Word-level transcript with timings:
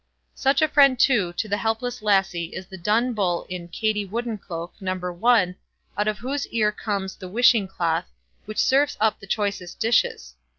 Such 0.33 0.63
a 0.63 0.67
friend, 0.67 0.97
too, 0.97 1.31
to 1.33 1.47
the 1.47 1.57
helpless 1.57 2.01
lassie 2.01 2.45
is 2.55 2.65
the 2.65 2.75
Dun 2.75 3.13
Bull 3.13 3.45
in 3.49 3.67
"Katie 3.67 4.03
Woodencloak", 4.07 4.71
No. 4.81 4.95
1, 4.95 5.55
out 5.95 6.07
of 6.07 6.17
whose 6.17 6.47
ear 6.47 6.71
comes 6.71 7.15
the 7.15 7.29
"Wishing 7.29 7.67
Cloth", 7.67 8.09
which 8.45 8.57
serves 8.57 8.97
up 8.99 9.19
the 9.19 9.27
choicest 9.27 9.79
dishes. 9.79 10.33